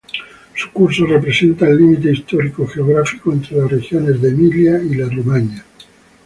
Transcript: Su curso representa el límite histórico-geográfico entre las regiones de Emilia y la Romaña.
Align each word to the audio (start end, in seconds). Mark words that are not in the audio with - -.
Su 0.55 0.71
curso 0.71 1.05
representa 1.05 1.67
el 1.67 1.77
límite 1.77 2.11
histórico-geográfico 2.11 3.31
entre 3.33 3.57
las 3.57 3.69
regiones 3.69 4.19
de 4.19 4.29
Emilia 4.29 4.81
y 4.81 4.95
la 4.95 5.07
Romaña. 5.07 5.63